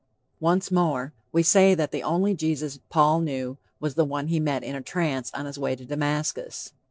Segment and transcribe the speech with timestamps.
[0.39, 4.63] Once more; we say that the only Jesus Paul knew was the one he met
[4.63, 6.73] in a trance on his way to Damascus.